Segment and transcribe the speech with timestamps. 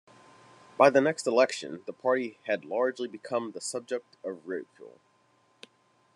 [0.79, 4.97] By the next election, the party had largely become the subject of ridicule.